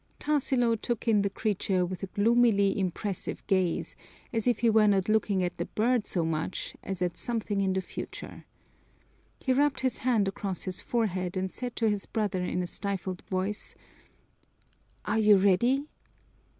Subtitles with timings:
[0.19, 3.95] Tarsilo took in the creature with a gloomily impressive gaze,
[4.33, 7.73] as if he were not looking at the bird so much as at something in
[7.73, 8.45] the future.
[9.39, 13.21] He rubbed his hand across his forehead and said to his brother in a stifled
[13.29, 13.75] voice,
[15.05, 15.85] "Are you ready?"